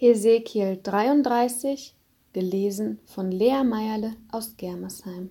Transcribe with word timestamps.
Hesekiel 0.00 0.78
33, 0.80 1.92
gelesen 2.32 3.00
von 3.04 3.32
Lea 3.32 3.64
Meierle 3.64 4.14
aus 4.30 4.56
Germersheim. 4.56 5.30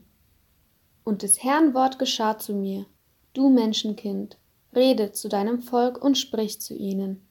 Und 1.05 1.21
des 1.21 1.41
Herrn 1.41 1.73
Wort 1.73 1.99
geschah 1.99 2.37
zu 2.37 2.53
mir, 2.53 2.85
du 3.31 3.47
Menschenkind, 3.47 4.37
rede 4.75 5.13
zu 5.13 5.29
deinem 5.29 5.61
Volk 5.61 6.03
und 6.03 6.17
sprich 6.17 6.59
zu 6.59 6.73
ihnen. 6.73 7.25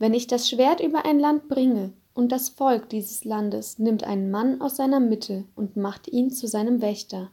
Wenn 0.00 0.12
ich 0.12 0.26
das 0.26 0.50
Schwert 0.50 0.80
über 0.80 1.04
ein 1.04 1.20
Land 1.20 1.46
bringe, 1.46 1.92
und 2.14 2.32
das 2.32 2.48
Volk 2.48 2.88
dieses 2.88 3.24
Landes 3.24 3.78
nimmt 3.78 4.02
einen 4.02 4.32
Mann 4.32 4.60
aus 4.60 4.74
seiner 4.74 4.98
Mitte 4.98 5.44
und 5.54 5.76
macht 5.76 6.08
ihn 6.08 6.32
zu 6.32 6.48
seinem 6.48 6.82
Wächter, 6.82 7.30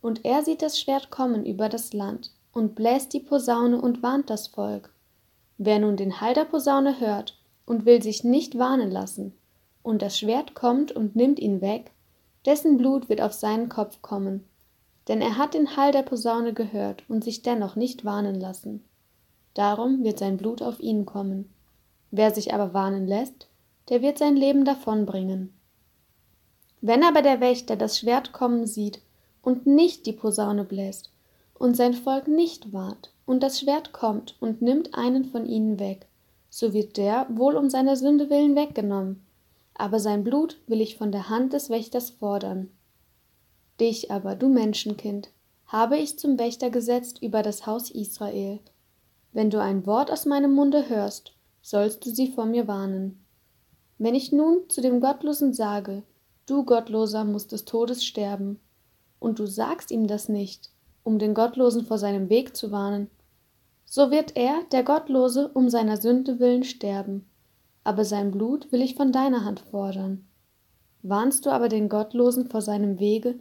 und 0.00 0.24
er 0.24 0.42
sieht 0.42 0.60
das 0.60 0.80
Schwert 0.80 1.08
kommen 1.08 1.46
über 1.46 1.68
das 1.68 1.92
Land 1.92 2.32
und 2.52 2.74
bläst 2.74 3.12
die 3.12 3.20
Posaune 3.20 3.80
und 3.80 4.02
warnt 4.02 4.28
das 4.28 4.48
Volk. 4.48 4.92
Wer 5.56 5.78
nun 5.78 5.96
den 5.96 6.20
Hall 6.20 6.34
der 6.34 6.46
Posaune 6.46 6.98
hört 6.98 7.38
und 7.72 7.86
will 7.86 8.02
sich 8.02 8.22
nicht 8.22 8.58
warnen 8.58 8.90
lassen, 8.90 9.32
und 9.82 10.02
das 10.02 10.18
Schwert 10.18 10.54
kommt 10.54 10.92
und 10.92 11.16
nimmt 11.16 11.38
ihn 11.38 11.62
weg, 11.62 11.90
dessen 12.44 12.76
Blut 12.76 13.08
wird 13.08 13.22
auf 13.22 13.32
seinen 13.32 13.70
Kopf 13.70 14.02
kommen, 14.02 14.44
denn 15.08 15.22
er 15.22 15.38
hat 15.38 15.54
den 15.54 15.74
Hall 15.74 15.90
der 15.90 16.02
Posaune 16.02 16.52
gehört 16.52 17.02
und 17.08 17.24
sich 17.24 17.40
dennoch 17.40 17.74
nicht 17.74 18.04
warnen 18.04 18.38
lassen. 18.38 18.84
Darum 19.54 20.04
wird 20.04 20.18
sein 20.18 20.36
Blut 20.36 20.60
auf 20.60 20.80
ihn 20.80 21.06
kommen. 21.06 21.50
Wer 22.10 22.34
sich 22.34 22.52
aber 22.52 22.74
warnen 22.74 23.06
lässt, 23.06 23.48
der 23.88 24.02
wird 24.02 24.18
sein 24.18 24.36
Leben 24.36 24.66
davonbringen. 24.66 25.54
Wenn 26.82 27.02
aber 27.02 27.22
der 27.22 27.40
Wächter 27.40 27.76
das 27.76 27.98
Schwert 27.98 28.34
kommen 28.34 28.66
sieht 28.66 29.00
und 29.40 29.66
nicht 29.66 30.04
die 30.04 30.12
Posaune 30.12 30.64
bläst 30.64 31.10
und 31.54 31.74
sein 31.74 31.94
Volk 31.94 32.28
nicht 32.28 32.74
wahrt 32.74 33.14
und 33.24 33.42
das 33.42 33.60
Schwert 33.60 33.94
kommt 33.94 34.36
und 34.40 34.60
nimmt 34.60 34.94
einen 34.94 35.24
von 35.24 35.46
ihnen 35.46 35.80
weg, 35.80 36.06
so 36.54 36.74
wird 36.74 36.98
der 36.98 37.26
wohl 37.30 37.56
um 37.56 37.70
seiner 37.70 37.96
Sünde 37.96 38.28
willen 38.28 38.54
weggenommen, 38.54 39.24
aber 39.72 39.98
sein 39.98 40.22
Blut 40.22 40.60
will 40.66 40.82
ich 40.82 40.98
von 40.98 41.10
der 41.10 41.30
Hand 41.30 41.54
des 41.54 41.70
Wächters 41.70 42.10
fordern. 42.10 42.68
Dich 43.80 44.10
aber, 44.10 44.34
du 44.34 44.50
Menschenkind, 44.50 45.30
habe 45.66 45.96
ich 45.96 46.18
zum 46.18 46.38
Wächter 46.38 46.68
gesetzt 46.68 47.22
über 47.22 47.42
das 47.42 47.64
Haus 47.64 47.90
Israel. 47.90 48.60
Wenn 49.32 49.48
du 49.48 49.62
ein 49.62 49.86
Wort 49.86 50.10
aus 50.10 50.26
meinem 50.26 50.52
Munde 50.52 50.90
hörst, 50.90 51.32
sollst 51.62 52.04
du 52.04 52.10
sie 52.10 52.28
vor 52.28 52.44
mir 52.44 52.68
warnen. 52.68 53.24
Wenn 53.96 54.14
ich 54.14 54.30
nun 54.30 54.68
zu 54.68 54.82
dem 54.82 55.00
Gottlosen 55.00 55.54
sage, 55.54 56.02
du 56.44 56.66
Gottloser 56.66 57.24
musst 57.24 57.52
des 57.52 57.64
Todes 57.64 58.04
sterben, 58.04 58.60
und 59.18 59.38
du 59.38 59.46
sagst 59.46 59.90
ihm 59.90 60.06
das 60.06 60.28
nicht, 60.28 60.68
um 61.02 61.18
den 61.18 61.32
Gottlosen 61.32 61.86
vor 61.86 61.96
seinem 61.96 62.28
Weg 62.28 62.54
zu 62.54 62.72
warnen, 62.72 63.08
so 63.94 64.10
wird 64.10 64.38
er, 64.38 64.62
der 64.72 64.84
Gottlose, 64.84 65.48
um 65.48 65.68
seiner 65.68 65.98
Sünde 65.98 66.40
willen 66.40 66.64
sterben, 66.64 67.26
aber 67.84 68.06
sein 68.06 68.30
Blut 68.30 68.72
will 68.72 68.80
ich 68.80 68.94
von 68.94 69.12
deiner 69.12 69.44
Hand 69.44 69.60
fordern. 69.60 70.24
Warnst 71.02 71.44
du 71.44 71.50
aber 71.50 71.68
den 71.68 71.90
Gottlosen 71.90 72.48
vor 72.48 72.62
seinem 72.62 73.00
Wege, 73.00 73.34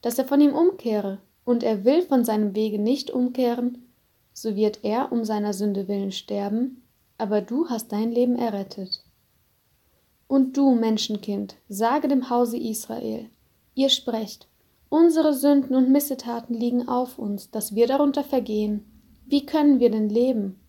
dass 0.00 0.18
er 0.18 0.24
von 0.24 0.40
ihm 0.40 0.56
umkehre, 0.56 1.18
und 1.44 1.62
er 1.62 1.84
will 1.84 2.02
von 2.02 2.24
seinem 2.24 2.56
Wege 2.56 2.80
nicht 2.80 3.12
umkehren, 3.12 3.86
so 4.32 4.56
wird 4.56 4.80
er 4.82 5.12
um 5.12 5.24
seiner 5.24 5.52
Sünde 5.52 5.86
willen 5.86 6.10
sterben, 6.10 6.82
aber 7.16 7.40
du 7.40 7.68
hast 7.68 7.92
dein 7.92 8.10
Leben 8.10 8.34
errettet. 8.34 9.04
Und 10.26 10.56
du, 10.56 10.74
Menschenkind, 10.74 11.54
sage 11.68 12.08
dem 12.08 12.28
Hause 12.28 12.56
Israel, 12.56 13.30
ihr 13.76 13.88
sprecht, 13.88 14.48
unsere 14.88 15.32
Sünden 15.32 15.76
und 15.76 15.92
Missetaten 15.92 16.56
liegen 16.56 16.88
auf 16.88 17.20
uns, 17.20 17.52
dass 17.52 17.76
wir 17.76 17.86
darunter 17.86 18.24
vergehen. 18.24 18.91
Wie 19.32 19.46
können 19.46 19.80
wir 19.80 19.88
denn 19.88 20.10
leben? 20.10 20.60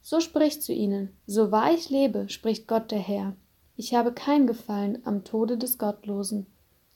So 0.00 0.20
spricht 0.20 0.62
zu 0.62 0.72
ihnen, 0.72 1.10
so 1.26 1.52
wahr 1.52 1.74
ich 1.74 1.90
lebe, 1.90 2.30
spricht 2.30 2.66
Gott 2.66 2.90
der 2.90 3.00
Herr. 3.00 3.36
Ich 3.76 3.94
habe 3.94 4.12
kein 4.12 4.46
Gefallen 4.46 5.00
am 5.04 5.24
Tode 5.24 5.58
des 5.58 5.76
Gottlosen, 5.76 6.46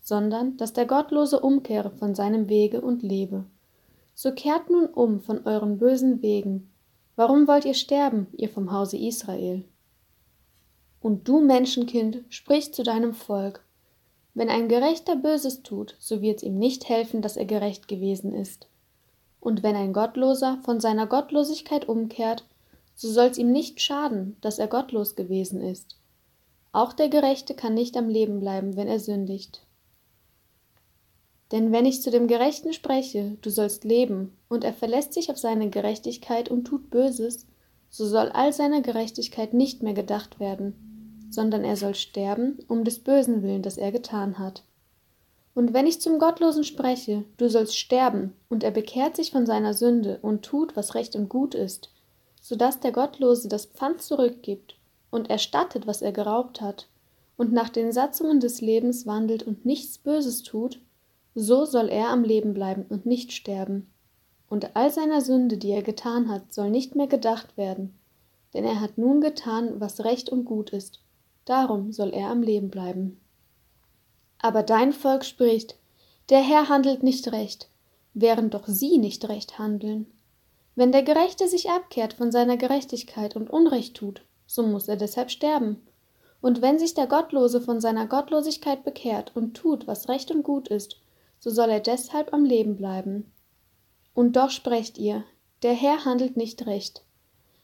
sondern 0.01 0.57
dass 0.57 0.73
der 0.73 0.87
Gottlose 0.87 1.41
umkehre 1.41 1.91
von 1.91 2.15
seinem 2.15 2.49
Wege 2.49 2.81
und 2.81 3.03
lebe. 3.03 3.45
So 4.15 4.33
kehrt 4.33 4.71
nun 4.71 4.87
um 4.87 5.21
von 5.21 5.45
euren 5.45 5.77
bösen 5.77 6.23
Wegen. 6.23 6.71
Warum 7.15 7.47
wollt 7.47 7.67
ihr 7.67 7.75
sterben, 7.75 8.29
ihr 8.33 8.49
vom 8.49 8.73
Hause 8.73 8.97
Israel? 8.97 9.65
Und 11.03 11.29
du, 11.29 11.43
Menschenkind, 11.43 12.25
sprich 12.31 12.73
zu 12.73 12.85
deinem 12.85 13.13
Volk. 13.13 13.63
Wenn 14.33 14.49
ein 14.49 14.67
Gerechter 14.67 15.17
Böses 15.17 15.63
tut, 15.63 15.95
so 15.99 16.23
wird's 16.23 16.43
ihm 16.43 16.59
nicht 16.59 16.89
helfen, 16.89 17.21
dass 17.21 17.37
er 17.37 17.45
gerecht 17.45 17.87
gewesen 17.87 18.33
ist. 18.33 18.67
Und 19.43 19.65
wenn 19.65 19.75
ein 19.75 19.93
Gottloser 19.93 20.61
von 20.65 20.79
seiner 20.79 21.09
Gottlosigkeit 21.09 21.89
umkehrt, 21.89 22.45
so 22.95 23.11
soll's 23.11 23.39
ihm 23.39 23.51
nicht 23.51 23.81
schaden, 23.81 24.37
dass 24.41 24.61
er 24.61 24.69
gottlos 24.69 25.17
gewesen 25.17 25.61
ist. 25.61 25.97
Auch 26.71 26.93
der 26.93 27.09
Gerechte 27.09 27.55
kann 27.55 27.75
nicht 27.75 27.97
am 27.97 28.09
Leben 28.09 28.39
bleiben, 28.39 28.77
wenn 28.77 28.87
er 28.87 29.01
sündigt. 29.01 29.67
Denn 31.51 31.73
wenn 31.73 31.87
ich 31.87 32.03
zu 32.03 32.13
dem 32.13 32.29
Gerechten 32.29 32.73
spreche, 32.73 33.37
du 33.43 33.51
sollst 33.51 33.83
leben, 33.83 34.39
und 34.49 34.63
er 34.63 34.73
verlässt 34.73 35.13
sich 35.13 35.29
auf 35.29 35.39
seine 35.39 35.71
Gerechtigkeit 35.71 36.49
und 36.49 36.63
tut 36.63 36.89
Böses, 36.89 37.45
so 37.91 38.07
soll 38.07 38.29
all 38.29 38.53
seiner 38.53 38.81
Gerechtigkeit 38.81 39.55
nicht 39.55 39.83
mehr 39.83 39.93
gedacht 39.93 40.39
werden, 40.39 41.27
sondern 41.31 41.65
er 41.65 41.77
soll 41.77 41.97
sterben, 41.97 42.61
um 42.69 42.85
des 42.85 43.01
Bösen 43.01 43.43
willen, 43.43 43.63
das 43.63 43.77
er 43.77 43.91
getan 43.91 44.39
hat. 44.39 44.63
Und 45.55 45.75
wenn 45.75 45.87
ich 45.87 46.01
zum 46.01 46.19
Gottlosen 46.19 46.65
spreche, 46.65 47.25
du 47.37 47.49
sollst 47.49 47.77
sterben, 47.77 48.35
und 48.49 48.65
er 48.65 48.71
bekehrt 48.71 49.17
sich 49.17 49.31
von 49.31 49.45
seiner 49.45 49.75
Sünde 49.75 50.19
und 50.23 50.43
tut, 50.43 50.77
was 50.77 50.95
recht 50.95 51.15
und 51.15 51.29
gut 51.29 51.55
ist, 51.55 51.91
so 52.41 52.57
dass 52.57 52.81
der 52.81 52.93
Gottlose 52.93 53.49
das 53.49 53.67
Pfand 53.67 54.03
zurückgibt 54.03 54.77
und 55.11 55.29
erstattet, 55.29 55.87
was 55.87 56.01
er 56.01 56.13
geraubt 56.13 56.61
hat, 56.61 56.89
und 57.37 57.53
nach 57.53 57.69
den 57.69 57.93
Satzungen 57.93 58.41
des 58.41 58.61
Lebens 58.61 59.07
wandelt 59.07 59.43
und 59.43 59.67
nichts 59.67 59.99
Böses 59.99 60.43
tut, 60.43 60.81
so 61.35 61.65
soll 61.65 61.89
er 61.89 62.09
am 62.09 62.25
Leben 62.25 62.55
bleiben 62.55 62.85
und 62.89 63.07
nicht 63.07 63.33
sterben. 63.33 63.91
Und 64.49 64.77
all 64.77 64.91
seiner 64.91 65.21
Sünde, 65.23 65.57
die 65.57 65.71
er 65.71 65.83
getan 65.83 66.29
hat, 66.29 66.53
soll 66.53 66.71
nicht 66.71 66.95
mehr 66.95 67.07
gedacht 67.07 67.57
werden, 67.57 67.99
denn 68.55 68.65
er 68.65 68.81
hat 68.81 68.99
nun 68.99 69.21
getan, 69.21 69.81
was 69.81 70.05
recht 70.05 70.29
und 70.29 70.45
gut 70.45 70.71
ist, 70.71 71.01
darum 71.45 71.93
soll 71.93 72.11
er 72.11 72.29
am 72.29 72.43
Leben 72.43 72.71
bleiben. 72.71 73.22
Aber 74.43 74.63
dein 74.63 74.93
Volk 74.93 75.25
spricht, 75.25 75.77
der 76.29 76.41
Herr 76.43 76.69
handelt 76.69 77.03
nicht 77.03 77.33
recht, 77.33 77.69
während 78.13 78.55
doch 78.55 78.67
sie 78.67 78.99
nicht 78.99 79.29
recht 79.29 79.59
handeln. 79.59 80.07
Wenn 80.75 80.93
der 80.93 81.03
Gerechte 81.03 81.49
sich 81.49 81.71
abkehrt 81.71 82.15
von 82.15 82.33
seiner 82.33 82.57
Gerechtigkeit 82.57 83.37
und 83.37 83.51
Unrecht 83.51 83.97
tut, 83.97 84.23
so 84.47 84.63
muss 84.63 84.89
er 84.89 84.97
deshalb 84.97 85.31
sterben. 85.31 85.81
Und 86.41 86.61
wenn 86.61 86.79
sich 86.79 86.95
der 86.95 87.07
Gottlose 87.07 87.61
von 87.61 87.81
seiner 87.81 88.07
Gottlosigkeit 88.07 88.85
bekehrt 88.85 89.33
und 89.37 89.55
tut, 89.55 89.87
was 89.87 90.09
recht 90.09 90.31
und 90.31 90.43
gut 90.43 90.69
ist, 90.69 90.97
so 91.39 91.51
soll 91.51 91.71
er 91.71 91.81
deshalb 91.81 92.33
am 92.33 92.45
Leben 92.45 92.77
bleiben. 92.77 93.31
Und 94.15 94.37
doch 94.37 94.51
sprecht 94.51 94.99
ihr, 94.99 95.25
der 95.63 95.75
Herr 95.75 96.05
handelt 96.05 96.37
nicht 96.37 96.67
recht, 96.67 97.03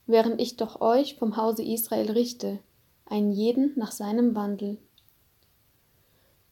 während 0.07 0.41
ich 0.41 0.57
doch 0.57 0.81
euch 0.81 1.17
vom 1.17 1.37
Hause 1.37 1.65
Israel 1.65 2.13
richte, 2.13 2.61
einen 3.07 3.33
jeden 3.33 3.73
nach 3.77 3.93
seinem 3.93 4.35
Wandel. 4.35 4.79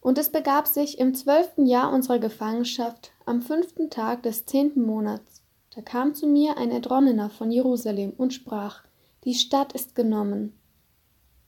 Und 0.00 0.18
es 0.18 0.30
begab 0.30 0.66
sich 0.66 0.98
im 0.98 1.14
zwölften 1.14 1.66
Jahr 1.66 1.92
unserer 1.92 2.18
Gefangenschaft, 2.18 3.12
am 3.24 3.42
fünften 3.42 3.90
Tag 3.90 4.22
des 4.22 4.46
zehnten 4.46 4.82
Monats, 4.82 5.42
da 5.76 5.82
kam 5.82 6.14
zu 6.14 6.26
mir 6.26 6.56
ein 6.56 6.70
Erdronnener 6.70 7.28
von 7.28 7.50
Jerusalem 7.50 8.14
und 8.16 8.32
sprach, 8.32 8.82
die 9.24 9.34
Stadt 9.34 9.74
ist 9.74 9.94
genommen. 9.94 10.58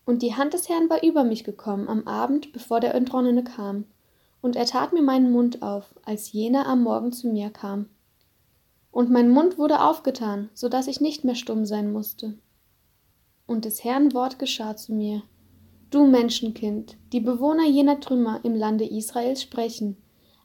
Und 0.04 0.20
die 0.20 0.34
Hand 0.34 0.52
des 0.52 0.68
Herrn 0.68 0.90
war 0.90 1.02
über 1.02 1.24
mich 1.24 1.44
gekommen 1.44 1.88
am 1.88 2.06
Abend, 2.06 2.52
bevor 2.52 2.80
der 2.80 2.94
Entronnene 2.94 3.42
kam, 3.42 3.84
und 4.42 4.54
er 4.54 4.66
tat 4.66 4.92
mir 4.92 5.02
meinen 5.02 5.32
Mund 5.32 5.62
auf, 5.62 5.94
als 6.04 6.30
jener 6.32 6.66
am 6.66 6.82
Morgen 6.82 7.10
zu 7.10 7.28
mir 7.28 7.50
kam. 7.50 7.88
Und 8.90 9.10
mein 9.10 9.30
Mund 9.30 9.58
wurde 9.58 9.82
aufgetan, 9.82 10.50
so 10.54 10.68
dass 10.68 10.88
ich 10.88 11.00
nicht 11.00 11.24
mehr 11.24 11.34
stumm 11.34 11.64
sein 11.64 11.90
musste. 11.90 12.38
Und 13.46 13.64
des 13.64 13.82
Herrn 13.82 14.12
Wort 14.12 14.38
geschah 14.38 14.76
zu 14.76 14.92
mir, 14.92 15.22
Du 15.90 16.06
Menschenkind, 16.06 16.98
die 17.14 17.20
Bewohner 17.20 17.64
jener 17.64 17.98
Trümmer 17.98 18.40
im 18.42 18.54
Lande 18.54 18.84
Israels 18.84 19.40
sprechen. 19.40 19.96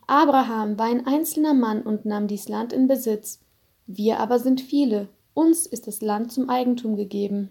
Abraham 0.07 0.79
war 0.79 0.85
ein 0.85 1.05
einzelner 1.05 1.53
Mann 1.53 1.81
und 1.81 2.05
nahm 2.05 2.27
dies 2.27 2.47
Land 2.47 2.71
in 2.71 2.87
Besitz. 2.87 3.41
Wir 3.85 4.21
aber 4.21 4.39
sind 4.39 4.61
viele, 4.61 5.09
uns 5.33 5.65
ist 5.65 5.85
das 5.87 6.01
Land 6.01 6.31
zum 6.31 6.49
Eigentum 6.49 6.95
gegeben. 6.95 7.49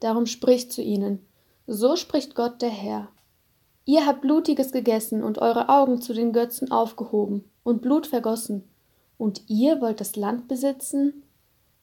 Darum 0.00 0.26
spricht 0.26 0.72
zu 0.72 0.82
ihnen, 0.82 1.24
so 1.68 1.94
spricht 1.94 2.34
Gott 2.34 2.60
der 2.60 2.70
Herr. 2.70 3.08
Ihr 3.84 4.04
habt 4.04 4.22
Blutiges 4.22 4.72
gegessen 4.72 5.22
und 5.22 5.38
eure 5.38 5.68
Augen 5.68 6.02
zu 6.02 6.12
den 6.12 6.32
Götzen 6.32 6.72
aufgehoben 6.72 7.44
und 7.62 7.80
Blut 7.82 8.08
vergossen, 8.08 8.64
und 9.18 9.42
ihr 9.46 9.80
wollt 9.80 10.00
das 10.00 10.16
Land 10.16 10.48
besitzen? 10.48 11.22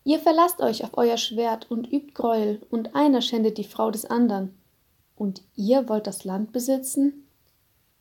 Ihr 0.03 0.19
verlasst 0.19 0.59
euch 0.59 0.83
auf 0.83 0.97
euer 0.97 1.15
Schwert 1.15 1.71
und 1.71 1.89
übt 1.89 2.11
Gräuel, 2.13 2.61
und 2.69 2.95
einer 2.95 3.21
schändet 3.21 3.57
die 3.57 3.63
Frau 3.63 3.91
des 3.91 4.03
andern 4.03 4.58
und 5.19 5.43
ihr 5.55 5.87
wollt 5.89 6.07
das 6.07 6.23
Land 6.23 6.53
besitzen? 6.53 7.27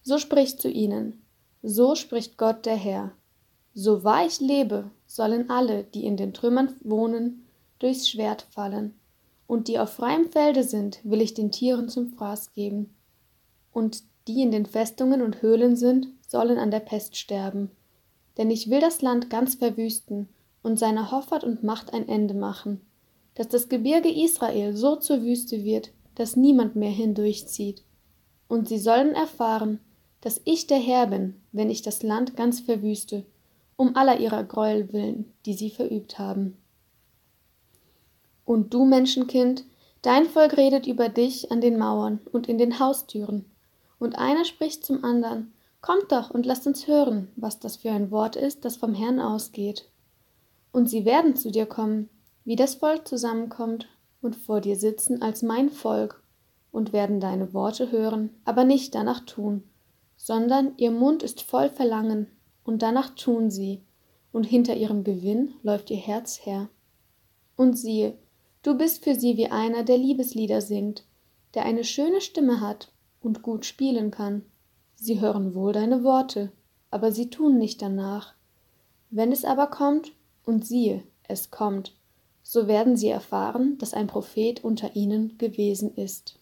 So 0.03 0.19
spricht 0.19 0.63
zu 0.63 0.71
ihnen, 0.71 1.21
so 1.63 1.97
spricht 1.97 2.39
Gott 2.39 2.65
der 2.65 2.77
Herr. 2.77 3.13
So 3.75 4.05
wahr 4.05 4.25
ich 4.25 4.41
lebe, 4.41 4.91
sollen 5.07 5.51
alle, 5.51 5.85
die 5.85 6.07
in 6.07 6.17
den 6.17 6.33
Trümmern 6.33 6.75
wohnen, 6.83 7.45
durchs 7.81 8.09
Schwert 8.09 8.47
fallen, 8.51 8.95
Und 9.47 9.67
die 9.67 9.79
auf 9.79 9.91
freiem 9.91 10.31
Felde 10.31 10.63
sind, 10.63 11.01
will 11.05 11.21
ich 11.21 11.35
den 11.35 11.51
Tieren 11.51 11.89
zum 11.89 12.13
Fraß 12.13 12.53
geben. 12.53 12.95
Und 13.73 14.03
die 14.29 14.43
in 14.43 14.51
den 14.51 14.67
Festungen 14.67 15.23
und 15.23 15.43
Höhlen 15.43 15.75
sind, 15.75 16.09
sollen 16.27 16.59
an 16.59 16.71
der 16.71 16.81
Pest 16.81 17.17
sterben. 17.17 17.71
Denn 18.37 18.51
ich 18.51 18.71
will 18.71 18.81
das 18.81 19.03
Land 19.03 19.31
ganz 19.31 19.57
verwüsten 19.57 20.29
und 20.63 20.79
seiner 20.79 21.11
Hoffart 21.11 21.45
und 21.45 21.65
Macht 21.65 21.95
ein 21.95 22.07
Ende 22.09 22.35
machen, 22.35 22.81
dass 23.35 23.49
das 23.49 23.69
Gebirge 23.69 24.11
Israel 24.11 24.77
so 24.77 24.97
zur 24.97 25.23
Wüste 25.23 25.65
wird, 25.65 25.91
dass 26.19 26.37
niemand 26.37 26.75
mehr 26.75 26.91
hindurchzieht. 26.91 27.85
Und 28.49 28.69
sie 28.69 28.79
sollen 28.79 29.15
erfahren, 29.15 29.79
dass 30.21 30.41
ich 30.45 30.67
der 30.67 30.79
Herr 30.79 31.07
bin, 31.07 31.41
wenn 31.53 31.71
ich 31.71 31.83
das 31.83 32.03
Land 32.03 32.37
ganz 32.37 32.59
verwüste, 32.59 33.25
um 33.77 33.95
aller 33.95 34.19
ihrer 34.19 34.43
Gräuel 34.43 34.93
willen, 34.93 35.33
die 35.47 35.55
sie 35.55 35.71
verübt 35.71 36.19
haben. 36.19 36.57
Und 38.45 38.75
du, 38.75 38.85
Menschenkind, 38.85 39.65
dein 40.03 40.27
Volk 40.27 40.57
redet 40.57 40.89
über 40.89 41.09
dich 41.09 41.53
an 41.53 41.61
den 41.61 41.79
Mauern 41.79 42.19
und 42.33 42.49
in 42.49 42.59
den 42.59 42.81
Haustüren, 42.81 43.45
und 44.01 44.19
einer 44.19 44.45
spricht 44.45 44.85
zum 44.85 45.05
andern, 45.05 45.53
Kommt 45.81 46.11
doch 46.11 46.31
und 46.31 46.45
lasst 46.45 46.67
uns 46.67 46.89
hören, 46.89 47.29
was 47.37 47.61
das 47.61 47.77
für 47.77 47.93
ein 47.93 48.11
Wort 48.11 48.35
ist, 48.35 48.65
das 48.65 48.77
vom 48.77 48.95
Herrn 48.95 49.21
ausgeht. 49.21 49.89
Und 50.73 50.91
sie 50.91 51.05
werden 51.05 51.37
zu 51.37 51.53
dir 51.53 51.67
kommen, 51.67 52.09
wie 52.45 52.57
das 52.57 52.75
Volk 52.75 53.07
zusammenkommt, 53.07 53.87
und 54.21 54.37
vor 54.37 54.61
dir 54.61 54.77
sitzen 54.77 55.23
als 55.23 55.43
mein 55.43 55.71
Volk, 55.71 56.23
und 56.71 56.93
werden 56.93 57.19
deine 57.21 57.55
Worte 57.55 57.91
hören, 57.91 58.31
aber 58.45 58.65
nicht 58.65 58.95
danach 58.95 59.21
tun, 59.21 59.63
sondern 60.17 60.73
ihr 60.77 60.91
Mund 60.91 61.23
ist 61.23 61.43
voll 61.43 61.71
Verlangen, 61.71 62.29
und 62.65 62.83
danach 62.83 63.11
tun 63.11 63.51
sie, 63.51 63.83
und 64.33 64.45
hinter 64.45 64.77
ihrem 64.77 65.05
Gewinn 65.05 65.55
läuft 65.63 65.91
ihr 65.91 65.97
Herz 65.97 66.45
her. 66.45 66.69
Und 67.57 67.79
siehe, 67.79 68.19
du 68.63 68.77
bist 68.77 69.05
für 69.05 69.15
sie 69.15 69.37
wie 69.37 69.49
einer, 69.49 69.85
der 69.85 69.97
Liebeslieder 69.97 70.61
singt, 70.61 71.05
der 71.55 71.65
eine 71.65 71.85
schöne 71.85 72.21
Stimme 72.21 72.61
hat 72.61 72.93
und 73.21 73.43
gut 73.43 73.65
spielen 73.65 74.11
kann. 74.11 74.45
Sie 74.95 75.21
hören 75.21 75.55
wohl 75.55 75.73
deine 75.73 76.05
Worte, 76.05 76.53
aber 76.91 77.11
sie 77.11 77.31
tun 77.31 77.59
nicht 77.59 77.81
danach. 77.81 78.35
Wenn 79.11 79.33
es 79.33 79.45
aber 79.45 79.69
kommt, 79.69 80.13
und 80.45 80.67
siehe, 80.67 81.03
es 81.25 81.51
kommt, 81.51 81.95
so 82.51 82.67
werden 82.67 82.97
sie 82.97 83.11
erfahren, 83.11 83.77
dass 83.77 83.93
ein 83.93 84.07
Prophet 84.07 84.65
unter 84.65 84.97
ihnen 84.97 85.37
gewesen 85.37 85.95
ist. 85.95 86.39